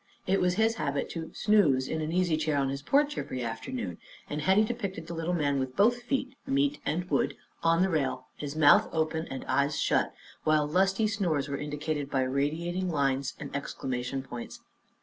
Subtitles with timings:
[0.25, 3.99] It was his habit to "snooze" in an easy chair on his porch every afternoon,
[4.27, 8.25] and Hetty depicted the little man with both feet meat and wood on the rail,
[8.35, 10.11] his mouth open and eyes shut,
[10.43, 14.61] while lusty snores were indicated by radiating lines and exclamation points.